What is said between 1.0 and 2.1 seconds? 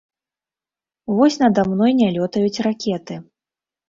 Вось нада мной не